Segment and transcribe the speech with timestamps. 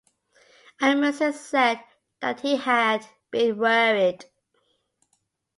[0.81, 1.79] Asmussen said
[2.21, 4.25] that he had been worried.